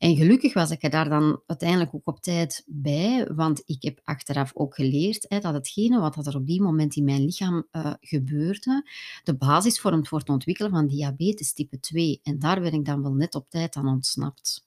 En 0.00 0.16
gelukkig 0.16 0.54
was 0.54 0.70
ik 0.70 0.90
daar 0.90 1.08
dan 1.08 1.42
uiteindelijk 1.46 1.94
ook 1.94 2.06
op 2.06 2.20
tijd 2.20 2.64
bij, 2.66 3.26
want 3.34 3.62
ik 3.66 3.82
heb 3.82 4.00
achteraf 4.04 4.50
ook 4.54 4.74
geleerd 4.74 5.26
hè, 5.28 5.38
dat 5.38 5.54
hetgene 5.54 6.00
wat 6.00 6.26
er 6.26 6.36
op 6.36 6.46
die 6.46 6.62
moment 6.62 6.96
in 6.96 7.04
mijn 7.04 7.24
lichaam 7.24 7.66
uh, 7.72 7.92
gebeurde, 8.00 8.90
de 9.24 9.36
basis 9.36 9.80
vormt 9.80 10.08
voor 10.08 10.18
het 10.18 10.28
ontwikkelen 10.28 10.70
van 10.70 10.86
diabetes 10.86 11.52
type 11.52 11.80
2. 11.80 12.20
En 12.22 12.38
daar 12.38 12.60
ben 12.60 12.72
ik 12.72 12.84
dan 12.84 13.02
wel 13.02 13.12
net 13.12 13.34
op 13.34 13.50
tijd 13.50 13.76
aan 13.76 13.88
ontsnapt. 13.88 14.66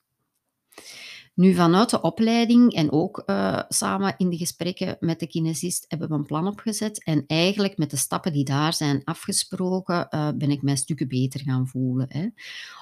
Nu, 1.36 1.54
vanuit 1.54 1.90
de 1.90 2.02
opleiding 2.02 2.74
en 2.74 2.92
ook 2.92 3.24
uh, 3.26 3.62
samen 3.68 4.14
in 4.18 4.30
de 4.30 4.38
gesprekken 4.38 4.98
met 5.00 5.20
de 5.20 5.28
kinesist 5.28 5.86
hebben 5.88 6.10
we 6.10 6.14
een 6.14 6.26
plan 6.26 6.48
opgezet. 6.48 7.04
En 7.04 7.24
eigenlijk 7.28 7.78
met 7.78 7.90
de 7.90 7.98
stappen 7.98 8.34
die 8.34 8.46
daar 8.46 8.74
zijn 8.74 9.02
afgesproken, 9.04 10.08
uh, 10.10 10.30
ben 10.36 10.52
ik 10.52 10.62
mij 10.62 10.76
stukken 10.76 11.08
beter 11.08 11.40
gaan 11.40 11.68
voelen. 11.68 12.06
Hè. 12.10 12.28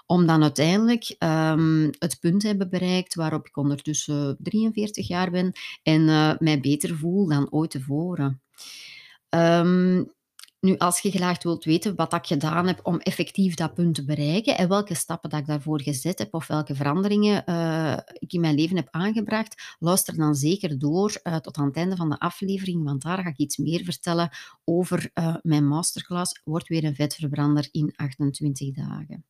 Om 0.05 0.25
dan 0.25 0.41
uiteindelijk 0.41 1.15
um, 1.19 1.89
het 1.99 2.17
punt 2.19 2.43
hebben 2.43 2.69
bereikt 2.69 3.15
waarop 3.15 3.47
ik 3.47 3.57
ondertussen 3.57 4.37
43 4.39 5.07
jaar 5.07 5.31
ben 5.31 5.51
en 5.83 6.01
uh, 6.01 6.33
mij 6.37 6.59
beter 6.59 6.97
voel 6.97 7.27
dan 7.27 7.51
ooit 7.51 7.71
tevoren. 7.71 8.41
Um, 9.29 10.11
nu, 10.61 10.77
als 10.77 10.99
je 10.99 11.11
graag 11.11 11.43
wilt 11.43 11.63
weten 11.63 11.95
wat 11.95 12.13
ik 12.13 12.25
gedaan 12.25 12.67
heb 12.67 12.79
om 12.83 12.99
effectief 12.99 13.55
dat 13.55 13.73
punt 13.73 13.95
te 13.95 14.05
bereiken 14.05 14.57
en 14.57 14.69
welke 14.69 14.93
stappen 14.93 15.29
dat 15.29 15.39
ik 15.39 15.45
daarvoor 15.45 15.81
gezet 15.81 16.19
heb 16.19 16.33
of 16.33 16.47
welke 16.47 16.75
veranderingen 16.75 17.43
uh, 17.45 17.97
ik 18.13 18.33
in 18.33 18.41
mijn 18.41 18.55
leven 18.55 18.75
heb 18.75 18.87
aangebracht, 18.91 19.75
luister 19.79 20.15
dan 20.15 20.35
zeker 20.35 20.79
door 20.79 21.19
uh, 21.23 21.35
tot 21.35 21.57
aan 21.57 21.65
het 21.65 21.75
einde 21.75 21.95
van 21.95 22.09
de 22.09 22.19
aflevering, 22.19 22.83
want 22.83 23.01
daar 23.01 23.23
ga 23.23 23.29
ik 23.29 23.37
iets 23.37 23.57
meer 23.57 23.83
vertellen 23.83 24.29
over 24.63 25.11
uh, 25.13 25.35
mijn 25.41 25.67
masterclass 25.67 26.41
Word 26.43 26.67
weer 26.67 26.83
een 26.83 26.95
vetverbrander 26.95 27.67
in 27.71 27.93
28 27.95 28.73
dagen. 28.73 29.25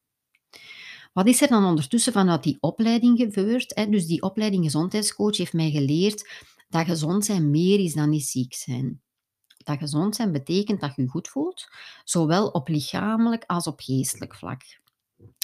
Wat 1.14 1.28
is 1.28 1.42
er 1.42 1.48
dan 1.48 1.66
ondertussen 1.66 2.14
vanuit 2.14 2.44
die 2.44 2.58
opleiding 2.60 3.20
gebeurd? 3.20 3.76
Hè? 3.76 3.90
Dus 3.90 4.06
die 4.06 4.22
opleiding 4.22 4.64
gezondheidscoach 4.64 5.38
heeft 5.38 5.54
mij 5.54 5.72
geleerd 5.72 6.30
dat 6.70 6.86
gezond 6.86 7.26
zijn 7.26 7.50
meer 7.50 7.80
is 7.80 7.94
dan 7.94 8.10
niet 8.10 8.26
ziek 8.26 8.54
zijn 8.54 9.02
dat 9.66 9.80
gezond 9.80 10.16
zijn 10.16 10.32
betekent 10.32 10.80
dat 10.80 10.96
je 10.96 11.02
je 11.02 11.08
goed 11.08 11.28
voelt, 11.28 11.68
zowel 12.04 12.48
op 12.48 12.68
lichamelijk 12.68 13.44
als 13.48 13.68
op 13.68 13.80
geestelijk 13.80 14.36
vlak. 14.36 14.81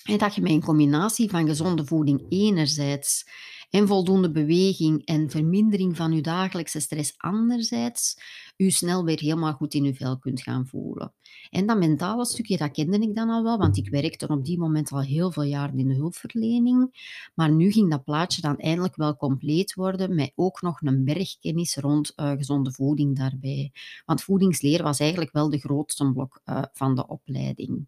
En 0.03 0.17
dat 0.17 0.35
je 0.35 0.41
met 0.41 0.51
een 0.51 0.63
combinatie 0.63 1.29
van 1.29 1.47
gezonde 1.47 1.85
voeding 1.85 2.25
enerzijds 2.29 3.25
en 3.69 3.87
voldoende 3.87 4.31
beweging 4.31 5.05
en 5.05 5.29
vermindering 5.29 5.97
van 5.97 6.11
je 6.11 6.21
dagelijkse 6.21 6.79
stress 6.79 7.13
anderzijds, 7.17 8.17
je 8.55 8.71
snel 8.71 9.03
weer 9.03 9.19
helemaal 9.19 9.53
goed 9.53 9.73
in 9.73 9.83
je 9.83 9.95
vel 9.95 10.17
kunt 10.17 10.41
gaan 10.41 10.67
voelen. 10.67 11.13
En 11.49 11.65
dat 11.65 11.77
mentale 11.77 12.25
stukje, 12.25 12.57
dat 12.57 12.71
kende 12.71 12.99
ik 12.99 13.15
dan 13.15 13.29
al 13.29 13.43
wel, 13.43 13.57
want 13.57 13.77
ik 13.77 13.89
werkte 13.89 14.27
op 14.27 14.45
die 14.45 14.57
moment 14.57 14.91
al 14.91 15.01
heel 15.01 15.31
veel 15.31 15.43
jaren 15.43 15.79
in 15.79 15.87
de 15.87 15.95
hulpverlening. 15.95 16.91
Maar 17.35 17.51
nu 17.51 17.71
ging 17.71 17.89
dat 17.89 18.03
plaatje 18.03 18.41
dan 18.41 18.57
eindelijk 18.57 18.95
wel 18.95 19.15
compleet 19.15 19.73
worden, 19.73 20.15
met 20.15 20.31
ook 20.35 20.61
nog 20.61 20.81
een 20.81 21.03
bergkennis 21.03 21.75
rond 21.75 22.13
uh, 22.15 22.31
gezonde 22.31 22.71
voeding 22.71 23.17
daarbij. 23.17 23.71
Want 24.05 24.23
voedingsleer 24.23 24.83
was 24.83 24.99
eigenlijk 24.99 25.31
wel 25.31 25.49
de 25.49 25.59
grootste 25.59 26.11
blok 26.11 26.41
uh, 26.45 26.63
van 26.73 26.95
de 26.95 27.07
opleiding. 27.07 27.87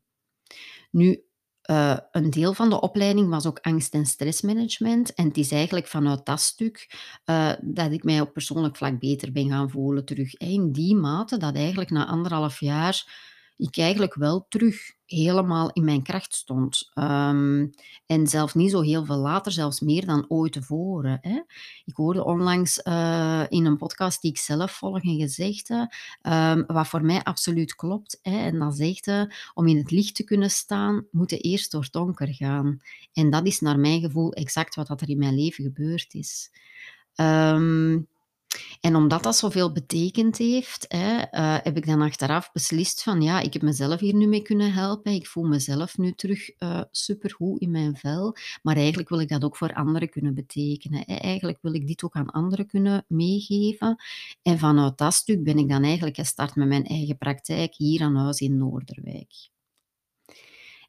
Nu, 0.91 1.23
uh, 1.69 1.97
een 2.11 2.29
deel 2.29 2.53
van 2.53 2.69
de 2.69 2.81
opleiding 2.81 3.29
was 3.29 3.45
ook 3.45 3.59
angst- 3.61 3.93
en 3.93 4.05
stressmanagement. 4.05 5.13
En 5.13 5.27
het 5.27 5.37
is 5.37 5.51
eigenlijk 5.51 5.87
vanuit 5.87 6.25
dat 6.25 6.41
stuk 6.41 6.97
uh, 7.25 7.51
dat 7.61 7.91
ik 7.91 8.03
mij 8.03 8.21
op 8.21 8.33
persoonlijk 8.33 8.75
vlak 8.75 8.99
beter 8.99 9.31
ben 9.31 9.49
gaan 9.49 9.69
voelen 9.69 10.05
terug. 10.05 10.35
In 10.35 10.71
die 10.71 10.95
mate 10.95 11.37
dat 11.37 11.55
eigenlijk 11.55 11.89
na 11.89 12.07
anderhalf 12.07 12.59
jaar 12.59 13.27
ik 13.57 13.77
eigenlijk 13.77 14.13
wel 14.13 14.45
terug 14.49 14.97
helemaal 15.09 15.71
in 15.71 15.83
mijn 15.83 16.03
kracht 16.03 16.35
stond. 16.35 16.89
Ehm, 16.93 17.67
en 18.05 18.27
zelfs 18.27 18.53
niet 18.53 18.71
zo 18.71 18.81
heel 18.81 19.05
veel 19.05 19.17
later, 19.17 19.51
zelfs 19.51 19.79
meer 19.79 20.05
dan 20.05 20.25
ooit 20.27 20.53
tevoren. 20.53 21.17
Hè. 21.21 21.41
Ik 21.85 21.95
hoorde 21.95 22.25
onlangs 22.25 22.81
uh, 22.83 23.43
in 23.49 23.65
een 23.65 23.77
podcast 23.77 24.21
die 24.21 24.31
ik 24.31 24.37
zelf 24.37 24.71
volg 24.71 25.03
een 25.03 25.19
gezegde, 25.19 25.93
um, 26.21 26.63
wat 26.67 26.87
voor 26.87 27.05
mij 27.05 27.23
absoluut 27.23 27.75
klopt. 27.75 28.19
Hè. 28.21 28.37
En 28.37 28.59
dat 28.59 28.75
zegt, 28.75 29.11
om 29.53 29.67
in 29.67 29.77
het 29.77 29.91
licht 29.91 30.15
te 30.15 30.23
kunnen 30.23 30.51
staan, 30.51 31.05
moet 31.11 31.29
je 31.29 31.37
eerst 31.37 31.71
door 31.71 31.81
het 31.81 31.91
donker 31.91 32.33
gaan. 32.33 32.81
En 33.13 33.29
dat 33.29 33.45
is 33.45 33.59
naar 33.59 33.79
mijn 33.79 34.01
gevoel 34.01 34.33
exact 34.33 34.75
wat 34.75 35.01
er 35.01 35.09
in 35.09 35.17
mijn 35.17 35.35
leven 35.35 35.63
gebeurd 35.63 36.13
is. 36.13 36.51
Um, 37.15 38.07
en 38.81 38.95
omdat 38.95 39.23
dat 39.23 39.35
zoveel 39.35 39.71
betekend 39.71 40.37
heeft, 40.37 40.85
hè, 40.87 41.15
uh, 41.15 41.57
heb 41.63 41.77
ik 41.77 41.85
dan 41.85 42.01
achteraf 42.01 42.51
beslist 42.51 43.03
van 43.03 43.21
ja, 43.21 43.39
ik 43.39 43.53
heb 43.53 43.61
mezelf 43.61 43.99
hier 43.99 44.15
nu 44.15 44.27
mee 44.27 44.41
kunnen 44.41 44.73
helpen. 44.73 45.13
Ik 45.13 45.27
voel 45.27 45.43
mezelf 45.43 45.97
nu 45.97 46.11
terug 46.11 46.51
uh, 46.59 46.81
supergoed 46.91 47.61
in 47.61 47.71
mijn 47.71 47.95
vel. 47.95 48.35
Maar 48.61 48.75
eigenlijk 48.75 49.09
wil 49.09 49.19
ik 49.19 49.29
dat 49.29 49.43
ook 49.43 49.57
voor 49.57 49.73
anderen 49.73 50.09
kunnen 50.09 50.33
betekenen. 50.33 51.05
Eigenlijk 51.05 51.57
wil 51.61 51.73
ik 51.73 51.87
dit 51.87 52.03
ook 52.03 52.15
aan 52.15 52.29
anderen 52.29 52.67
kunnen 52.67 53.05
meegeven. 53.07 54.03
En 54.41 54.59
vanuit 54.59 54.97
dat 54.97 55.13
stuk 55.13 55.43
ben 55.43 55.57
ik 55.57 55.69
dan 55.69 55.83
eigenlijk 55.83 56.15
gestart 56.15 56.55
met 56.55 56.67
mijn 56.67 56.85
eigen 56.85 57.17
praktijk 57.17 57.75
hier 57.75 58.01
aan 58.01 58.15
huis 58.15 58.39
in 58.39 58.57
Noorderwijk. 58.57 59.49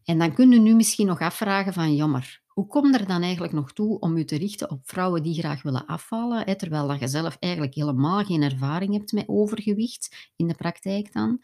En 0.05 0.19
dan 0.19 0.35
kun 0.35 0.51
je 0.51 0.61
nu 0.61 0.75
misschien 0.75 1.07
nog 1.07 1.21
afvragen 1.21 1.73
van 1.73 1.95
jammer, 1.95 2.43
hoe 2.61 2.69
kom 2.69 2.93
je 2.93 2.99
er 2.99 3.07
dan 3.07 3.23
eigenlijk 3.23 3.53
nog 3.53 3.73
toe 3.73 3.99
om 3.99 4.19
je 4.19 4.25
te 4.25 4.37
richten 4.37 4.71
op 4.71 4.81
vrouwen 4.85 5.23
die 5.23 5.35
graag 5.35 5.63
willen 5.63 5.87
afvallen, 5.87 6.45
hè, 6.45 6.57
terwijl 6.57 6.89
dat 6.89 7.01
je 7.01 7.09
zelf 7.09 7.37
eigenlijk 7.39 7.75
helemaal 7.75 8.25
geen 8.25 8.43
ervaring 8.43 8.93
hebt 8.93 9.13
met 9.13 9.29
overgewicht 9.29 10.31
in 10.37 10.49
de 10.49 10.55
praktijk 10.55 11.13
dan? 11.13 11.43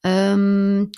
Um, 0.00 0.90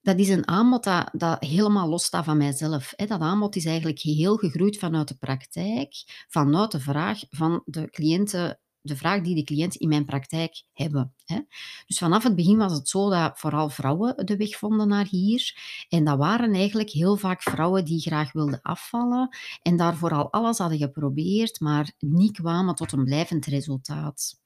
dat 0.00 0.18
is 0.18 0.28
een 0.28 0.48
aanbod 0.48 0.84
dat, 1.12 1.44
helemaal 1.44 1.88
los 1.88 2.04
staat 2.04 2.24
van 2.24 2.36
mijzelf. 2.36 2.92
Dat 2.96 3.20
aanbod 3.20 3.56
is 3.56 3.64
eigenlijk 3.64 3.98
geheel 3.98 4.36
gegroeid 4.36 4.78
vanuit 4.78 5.08
de 5.08 5.16
praktijk, 5.16 5.94
vanuit 6.28 6.70
de 6.70 6.80
vraag 6.80 7.20
van 7.30 7.62
de 7.64 7.90
cliënten 7.90 8.60
de 8.82 8.96
vraag 8.96 9.22
die 9.22 9.34
de 9.34 9.42
cliënten 9.42 9.80
in 9.80 9.88
mijn 9.88 10.04
praktijk 10.04 10.64
hebben. 10.72 11.14
Hè. 11.24 11.40
Dus 11.86 11.98
vanaf 11.98 12.22
het 12.22 12.36
begin 12.36 12.56
was 12.56 12.72
het 12.72 12.88
zo 12.88 13.10
dat 13.10 13.38
vooral 13.38 13.68
vrouwen 13.68 14.26
de 14.26 14.36
weg 14.36 14.56
vonden 14.56 14.88
naar 14.88 15.06
hier. 15.06 15.56
En 15.88 16.04
dat 16.04 16.18
waren 16.18 16.54
eigenlijk 16.54 16.90
heel 16.90 17.16
vaak 17.16 17.42
vrouwen 17.42 17.84
die 17.84 18.00
graag 18.00 18.32
wilden 18.32 18.60
afvallen 18.62 19.36
en 19.62 19.76
daarvoor 19.76 20.12
al 20.12 20.32
alles 20.32 20.58
hadden 20.58 20.78
geprobeerd, 20.78 21.60
maar 21.60 21.92
niet 21.98 22.32
kwamen 22.32 22.74
tot 22.74 22.92
een 22.92 23.04
blijvend 23.04 23.46
resultaat. 23.46 24.40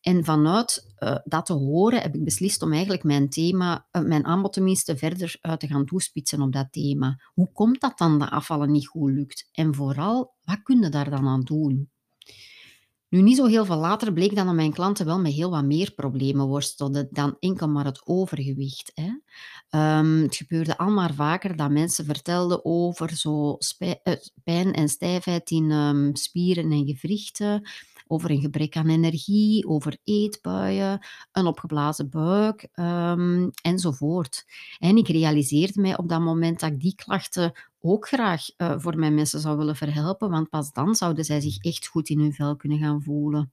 En 0.00 0.24
vanuit 0.24 0.94
uh, 0.98 1.16
dat 1.24 1.46
te 1.46 1.52
horen 1.52 2.00
heb 2.00 2.14
ik 2.14 2.24
beslist 2.24 2.62
om 2.62 2.72
eigenlijk 2.72 3.04
mijn 3.04 3.28
thema, 3.28 3.86
uh, 3.92 4.02
mijn 4.02 4.24
aanbod 4.24 4.52
tenminste 4.52 4.96
verder 4.96 5.36
uit 5.40 5.60
te 5.60 5.66
gaan 5.66 5.86
toespitsen 5.86 6.42
op 6.42 6.52
dat 6.52 6.72
thema. 6.72 7.20
Hoe 7.34 7.52
komt 7.52 7.80
dat 7.80 7.98
dan 7.98 8.18
dat 8.18 8.30
afvallen 8.30 8.72
niet 8.72 8.86
goed 8.86 9.10
lukt? 9.10 9.48
En 9.52 9.74
vooral, 9.74 10.34
wat 10.44 10.62
kun 10.62 10.80
je 10.82 10.88
daar 10.88 11.10
dan 11.10 11.28
aan 11.28 11.42
doen? 11.42 11.90
Nu, 13.08 13.22
niet 13.22 13.36
zo 13.36 13.46
heel 13.46 13.64
veel 13.64 13.76
later 13.76 14.12
bleek 14.12 14.34
dan 14.34 14.46
dat 14.46 14.54
mijn 14.54 14.72
klanten 14.72 15.06
wel 15.06 15.20
met 15.20 15.32
heel 15.32 15.50
wat 15.50 15.64
meer 15.64 15.92
problemen 15.94 16.46
worstelden 16.46 17.08
dan 17.10 17.36
enkel 17.38 17.68
maar 17.68 17.84
het 17.84 18.06
overgewicht. 18.06 18.92
Hè. 18.94 19.10
Um, 19.98 20.22
het 20.22 20.36
gebeurde 20.36 20.78
al 20.78 20.90
maar 20.90 21.14
vaker 21.14 21.56
dat 21.56 21.70
mensen 21.70 22.04
vertelden 22.04 22.64
over 22.64 23.16
zo 23.16 23.58
uh, 23.78 23.92
pijn 24.44 24.72
en 24.72 24.88
stijfheid 24.88 25.50
in 25.50 25.70
um, 25.70 26.16
spieren 26.16 26.72
en 26.72 26.86
gewrichten, 26.86 27.68
over 28.06 28.30
een 28.30 28.40
gebrek 28.40 28.76
aan 28.76 28.88
energie, 28.88 29.68
over 29.68 29.96
eetbuien, 30.04 31.06
een 31.32 31.46
opgeblazen 31.46 32.10
buik 32.10 32.68
um, 32.74 33.50
enzovoort. 33.62 34.44
En 34.78 34.96
ik 34.96 35.08
realiseerde 35.08 35.80
mij 35.80 35.98
op 35.98 36.08
dat 36.08 36.20
moment 36.20 36.60
dat 36.60 36.70
ik 36.70 36.80
die 36.80 36.94
klachten 36.94 37.52
ook 37.80 38.08
graag 38.08 38.46
uh, 38.56 38.78
voor 38.78 38.98
mijn 38.98 39.14
mensen 39.14 39.40
zou 39.40 39.56
willen 39.56 39.76
verhelpen, 39.76 40.30
want 40.30 40.48
pas 40.48 40.72
dan 40.72 40.94
zouden 40.94 41.24
zij 41.24 41.40
zich 41.40 41.58
echt 41.58 41.86
goed 41.86 42.08
in 42.08 42.18
hun 42.18 42.32
vel 42.32 42.56
kunnen 42.56 42.78
gaan 42.78 43.02
voelen. 43.02 43.52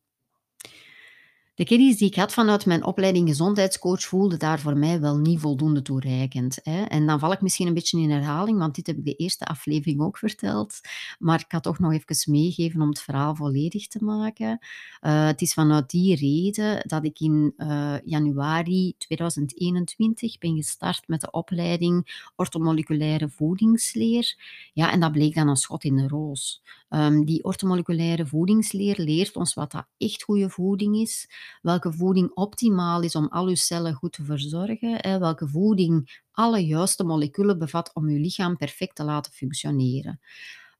De 1.55 1.63
kennis 1.63 1.97
die 1.97 2.07
ik 2.07 2.15
had 2.15 2.33
vanuit 2.33 2.65
mijn 2.65 2.85
opleiding 2.85 3.27
gezondheidscoach 3.27 4.03
voelde 4.03 4.37
daar 4.37 4.59
voor 4.59 4.77
mij 4.77 4.99
wel 4.99 5.17
niet 5.17 5.39
voldoende 5.39 5.81
toereikend. 5.81 6.59
Hè. 6.63 6.83
En 6.83 7.07
dan 7.07 7.19
val 7.19 7.31
ik 7.31 7.41
misschien 7.41 7.67
een 7.67 7.73
beetje 7.73 7.99
in 7.99 8.11
herhaling, 8.11 8.57
want 8.57 8.75
dit 8.75 8.87
heb 8.87 8.97
ik 8.97 9.05
de 9.05 9.15
eerste 9.15 9.45
aflevering 9.45 10.01
ook 10.01 10.17
verteld. 10.17 10.79
Maar 11.19 11.39
ik 11.39 11.51
had 11.51 11.63
toch 11.63 11.79
nog 11.79 11.93
even 11.93 12.31
meegeven 12.31 12.81
om 12.81 12.89
het 12.89 13.01
verhaal 13.01 13.35
volledig 13.35 13.87
te 13.87 14.03
maken. 14.03 14.59
Uh, 15.01 15.25
het 15.25 15.41
is 15.41 15.53
vanuit 15.53 15.89
die 15.89 16.15
reden 16.15 16.87
dat 16.87 17.05
ik 17.05 17.19
in 17.19 17.53
uh, 17.57 17.95
januari 18.03 18.95
2021 18.97 20.37
ben 20.37 20.55
gestart 20.55 21.07
met 21.07 21.21
de 21.21 21.31
opleiding 21.31 22.29
ortomoleculaire 22.35 23.29
voedingsleer. 23.29 24.35
Ja, 24.73 24.91
en 24.91 24.99
dat 24.99 25.11
bleek 25.11 25.35
dan 25.35 25.47
een 25.47 25.55
schot 25.55 25.83
in 25.83 25.95
de 25.95 26.07
roos. 26.07 26.63
Um, 26.89 27.25
die 27.25 27.43
ortomoleculaire 27.43 28.25
voedingsleer 28.25 28.95
leert 28.97 29.35
ons 29.35 29.53
wat 29.53 29.71
dat 29.71 29.87
echt 29.97 30.23
goede 30.23 30.49
voeding 30.49 30.95
is, 30.95 31.29
welke 31.61 31.93
voeding 31.93 32.31
optimaal 32.33 33.01
is 33.01 33.15
om 33.15 33.27
al 33.27 33.47
uw 33.47 33.55
cellen 33.55 33.93
goed 33.93 34.11
te 34.13 34.23
verzorgen, 34.23 34.95
hè, 34.97 35.19
welke 35.19 35.47
voeding 35.47 36.21
alle 36.31 36.65
juiste 36.65 37.03
moleculen 37.03 37.59
bevat 37.59 37.93
om 37.93 38.07
uw 38.07 38.17
lichaam 38.17 38.57
perfect 38.57 38.95
te 38.95 39.03
laten 39.03 39.31
functioneren. 39.31 40.19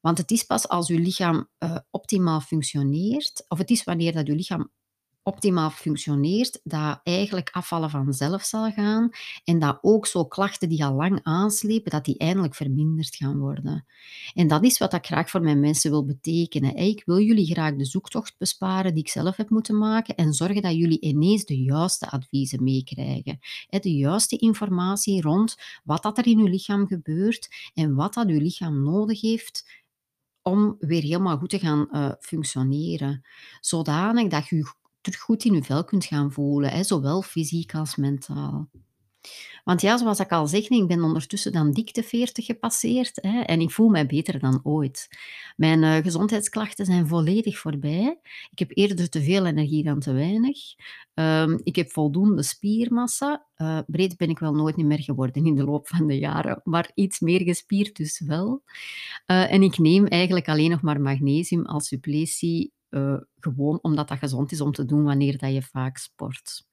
Want 0.02 0.18
het 0.18 0.32
is 0.32 0.44
pas 0.44 0.68
als 0.68 0.90
uw 0.90 1.00
lichaam 1.00 1.50
uh, 1.60 1.78
optimaal 1.90 2.42
functioneert, 2.42 3.46
of 3.48 3.58
het 3.58 3.70
is 3.70 3.84
wanneer 3.84 4.14
dat 4.14 4.28
uw 4.28 4.36
lichaam 4.36 4.72
optimaal 5.28 5.70
functioneert, 5.70 6.60
dat 6.64 7.00
eigenlijk 7.04 7.50
afvallen 7.52 7.90
vanzelf 7.90 8.44
zal 8.44 8.72
gaan 8.72 9.10
en 9.44 9.60
dat 9.60 9.80
ook 9.82 10.08
zo 10.08 10.26
klachten 10.26 10.70
die 10.70 10.86
al 10.86 10.94
lang 10.94 11.20
aanslepen, 11.24 11.92
dat 11.92 12.06
die 12.06 12.18
eindelijk 12.18 12.56
verminderd 12.56 13.16
gaan 13.16 13.38
worden. 13.38 13.86
En 14.34 14.48
dat 14.48 14.64
is 14.64 14.78
wat 14.78 14.94
ik 14.94 15.06
graag 15.06 15.30
voor 15.30 15.42
mijn 15.42 15.60
mensen 15.60 15.92
wil 15.92 16.06
betekenen. 16.06 16.76
Ik 16.76 17.02
wil 17.06 17.20
jullie 17.20 17.46
graag 17.46 17.76
de 17.76 17.86
zoektocht 17.86 18.38
besparen 18.38 18.94
die 18.94 19.04
ik 19.04 19.10
zelf 19.10 19.36
heb 19.36 19.50
moeten 19.50 19.78
maken 19.78 20.16
en 20.16 20.34
zorgen 20.34 20.62
dat 20.62 20.76
jullie 20.76 21.00
ineens 21.00 21.46
de 21.46 21.62
juiste 21.62 22.10
adviezen 22.10 22.64
meekrijgen. 22.64 23.40
De 23.70 23.96
juiste 23.96 24.38
informatie 24.38 25.22
rond 25.22 25.56
wat 25.84 26.04
dat 26.04 26.18
er 26.18 26.28
in 26.28 26.40
uw 26.40 26.48
lichaam 26.48 26.88
gebeurt 26.88 27.72
en 27.74 27.96
wat 27.96 28.14
dat 28.14 28.28
uw 28.28 28.40
lichaam 28.40 28.84
nodig 28.84 29.22
heeft 29.22 29.84
om 30.42 30.76
weer 30.80 31.02
helemaal 31.02 31.38
goed 31.38 31.50
te 31.50 31.60
gaan 31.60 31.88
uh, 31.92 32.12
functioneren. 32.20 33.26
Zodanig 33.60 34.28
dat 34.28 34.48
je 34.48 34.74
terug 35.06 35.20
goed 35.20 35.44
in 35.44 35.54
je 35.54 35.64
vel 35.64 35.84
kunt 35.84 36.06
gaan 36.06 36.32
voelen, 36.32 36.70
hè, 36.70 36.84
zowel 36.84 37.22
fysiek 37.22 37.74
als 37.76 37.96
mentaal. 37.96 38.70
Want 39.64 39.82
ja, 39.82 39.98
zoals 39.98 40.20
ik 40.20 40.32
al 40.32 40.48
zeg, 40.48 40.70
ik 40.70 40.88
ben 40.88 41.04
ondertussen 41.04 41.52
dan 41.52 41.72
dik 41.72 41.94
de 41.94 42.04
40 42.04 42.46
gepasseerd 42.46 43.20
hè, 43.22 43.40
en 43.40 43.62
ik 43.62 43.72
voel 43.72 43.90
mij 43.90 44.06
beter 44.06 44.40
dan 44.40 44.60
ooit. 44.64 45.08
Mijn 45.56 45.82
uh, 45.82 45.96
gezondheidsklachten 45.96 46.86
zijn 46.86 47.08
volledig 47.08 47.58
voorbij. 47.58 48.20
Ik 48.52 48.60
heb 48.60 48.72
eerder 48.74 49.10
te 49.10 49.24
veel 49.24 49.46
energie 49.46 49.84
dan 49.84 50.00
te 50.00 50.14
weinig. 50.14 50.58
Um, 51.14 51.60
ik 51.64 51.76
heb 51.76 51.92
voldoende 51.92 52.44
spiermassa. 52.44 53.46
Uh, 53.58 53.80
breed 53.88 54.18
ben 54.18 54.30
ik 54.30 54.40
wel 54.40 54.54
nooit 54.54 54.78
meer 54.78 55.02
geworden 55.02 55.46
in 55.46 55.56
de 55.56 55.64
loop 55.64 55.88
van 55.88 56.08
de 56.08 56.18
jaren, 56.18 56.62
maar 56.64 56.92
iets 56.94 57.20
meer 57.20 57.42
gespierd 57.42 57.96
dus 57.96 58.20
wel. 58.20 58.64
Uh, 59.28 59.52
en 59.52 59.64
ik 59.64 59.78
neem 59.78 60.06
eigenlijk 60.06 60.48
alleen 60.48 60.70
nog 60.70 60.82
maar 60.82 61.02
magnesium 61.02 61.66
als 61.66 61.88
suppletie 61.88 62.74
uh, 62.90 63.18
gewoon 63.40 63.80
omdat 63.82 64.08
dat 64.08 64.18
gezond 64.18 64.52
is 64.52 64.62
om 64.62 64.72
te 64.72 64.86
doen 64.86 65.04
wanneer 65.04 65.38
dat 65.38 65.54
je 65.54 65.62
vaak 65.62 65.98
sport. 65.98 66.66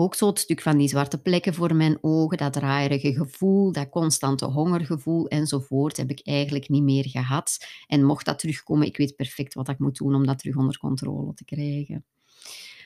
Ook 0.00 0.14
zo 0.14 0.26
het 0.26 0.38
stuk 0.38 0.60
van 0.60 0.76
die 0.76 0.88
zwarte 0.88 1.20
plekken 1.20 1.54
voor 1.54 1.74
mijn 1.74 1.98
ogen, 2.00 2.36
dat 2.36 2.52
draaierige 2.52 3.12
gevoel, 3.12 3.72
dat 3.72 3.88
constante 3.88 4.44
hongergevoel 4.44 5.28
enzovoort, 5.28 5.96
heb 5.96 6.10
ik 6.10 6.20
eigenlijk 6.22 6.68
niet 6.68 6.82
meer 6.82 7.08
gehad. 7.08 7.66
En 7.86 8.04
mocht 8.04 8.24
dat 8.24 8.38
terugkomen, 8.38 8.86
ik 8.86 8.96
weet 8.96 9.16
perfect 9.16 9.54
wat 9.54 9.68
ik 9.68 9.78
moet 9.78 9.96
doen 9.96 10.14
om 10.14 10.26
dat 10.26 10.38
terug 10.38 10.56
onder 10.56 10.78
controle 10.78 11.34
te 11.34 11.44
krijgen. 11.44 12.04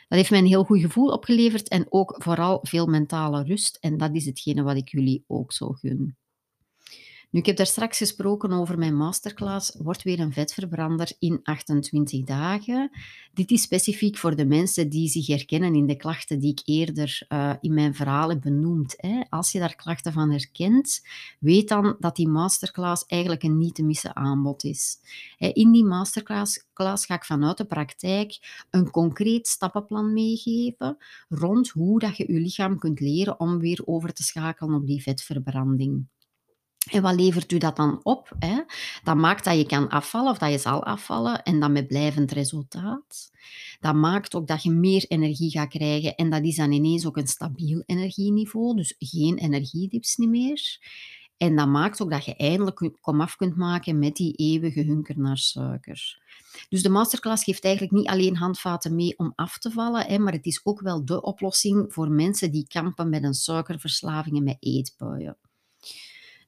Dat 0.09 0.19
heeft 0.19 0.31
mij 0.31 0.39
een 0.39 0.47
heel 0.47 0.65
goed 0.65 0.81
gevoel 0.81 1.09
opgeleverd 1.09 1.69
en 1.69 1.87
ook 1.89 2.15
vooral 2.19 2.59
veel 2.63 2.87
mentale 2.87 3.43
rust. 3.43 3.77
En 3.81 3.97
dat 3.97 4.15
is 4.15 4.25
hetgene 4.25 4.63
wat 4.63 4.77
ik 4.77 4.89
jullie 4.89 5.25
ook 5.27 5.53
zo 5.53 5.69
gun. 5.73 6.17
Nu, 7.33 7.41
ik 7.41 7.47
heb 7.47 7.57
daar 7.57 7.67
straks 7.67 7.99
gesproken 7.99 8.53
over 8.53 8.79
mijn 8.79 8.97
masterclass 8.97 9.75
Word 9.79 10.03
weer 10.03 10.21
een 10.21 10.33
vetverbrander 10.33 11.13
in 11.19 11.41
28 11.43 12.25
dagen. 12.25 12.91
Dit 13.35 13.51
is 13.51 13.63
specifiek 13.63 14.17
voor 14.17 14.37
de 14.37 14.47
mensen 14.47 14.89
die 14.89 15.09
zich 15.09 15.27
herkennen 15.27 15.75
in 15.75 15.87
de 15.87 15.97
klachten 15.97 16.39
die 16.39 16.51
ik 16.51 16.61
eerder 16.65 17.27
uh, 17.29 17.53
in 17.61 17.75
mijn 17.75 17.95
verhaal 17.95 18.29
heb 18.29 18.41
benoemd. 18.41 18.95
Hè. 18.97 19.21
Als 19.29 19.53
je 19.53 19.59
daar 19.59 19.75
klachten 19.75 20.13
van 20.13 20.31
herkent, 20.31 21.07
weet 21.39 21.69
dan 21.69 21.97
dat 21.99 22.17
die 22.17 22.29
masterclass 22.29 23.07
eigenlijk 23.07 23.43
een 23.43 23.59
niet 23.59 23.75
te 23.75 23.83
missen 23.83 24.17
aanbod 24.17 24.65
is. 24.65 24.99
In 25.39 25.73
die 25.73 25.85
masterclass 25.85 26.65
ga 26.75 27.15
ik 27.15 27.25
vanuit 27.25 27.57
de 27.57 27.65
praktijk 27.65 28.65
een 28.71 28.91
concreet 28.91 29.49
stappenplan 29.49 30.13
meegeven 30.13 30.97
rond 31.29 31.69
hoe 31.69 31.99
dat 31.99 32.17
je 32.17 32.33
je 32.33 32.41
lichaam 32.41 32.79
kunt 32.79 33.01
leren 33.01 33.41
om 33.41 33.59
weer 33.59 33.83
over 33.85 34.13
te 34.13 34.23
schakelen 34.23 34.75
op 34.75 34.87
die 34.87 35.03
vetverbranding. 35.03 36.07
En 36.91 37.03
wat 37.03 37.15
levert 37.15 37.53
u 37.53 37.59
dat 37.59 37.77
dan 37.77 38.01
op? 38.03 38.33
Hè? 38.39 38.63
Dat 39.03 39.17
maakt 39.17 39.45
dat 39.45 39.57
je 39.57 39.67
kan 39.67 39.89
afvallen 39.89 40.31
of 40.31 40.39
dat 40.39 40.51
je 40.51 40.59
zal 40.59 40.85
afvallen 40.85 41.43
en 41.43 41.61
dat 41.61 41.71
met 41.71 41.87
blijvend 41.87 42.33
resultaat. 42.33 43.31
Dat 43.81 43.95
maakt 43.95 44.35
ook 44.35 44.47
dat 44.47 44.63
je 44.63 44.71
meer 44.71 45.05
energie 45.09 45.51
gaat 45.51 45.69
krijgen 45.69 46.15
en 46.15 46.31
dat 46.31 46.43
is 46.43 46.57
dan 46.57 46.73
ineens 46.73 47.07
ook 47.07 47.17
een 47.17 47.27
stabiel 47.27 47.83
energieniveau, 47.87 48.77
dus 48.77 48.95
geen 48.99 49.39
energiedips 49.39 50.17
meer. 50.17 50.79
En 51.37 51.57
dat 51.57 51.69
maakt 51.69 52.03
ook 52.03 52.11
dat 52.11 52.25
je 52.25 52.37
eindelijk 52.37 52.91
komaf 53.01 53.37
kunt 53.37 53.57
maken 53.57 53.99
met 53.99 54.17
die 54.17 54.35
eeuwige 54.35 54.83
hunker 54.83 55.19
naar 55.19 55.39
suiker. 55.39 56.21
Dus 56.69 56.83
de 56.83 56.89
masterclass 56.89 57.45
geeft 57.45 57.65
eigenlijk 57.65 57.95
niet 57.95 58.09
alleen 58.09 58.37
handvaten 58.37 58.95
mee 58.95 59.19
om 59.19 59.33
af 59.35 59.59
te 59.59 59.71
vallen, 59.71 60.07
hè, 60.07 60.19
maar 60.19 60.33
het 60.33 60.47
is 60.47 60.61
ook 60.65 60.81
wel 60.81 61.05
de 61.05 61.23
oplossing 61.23 61.93
voor 61.93 62.11
mensen 62.11 62.51
die 62.51 62.67
kampen 62.69 63.09
met 63.09 63.23
een 63.23 63.35
suikerverslaving 63.35 64.37
en 64.37 64.45
met 64.45 64.57
eetbuien. 64.61 65.37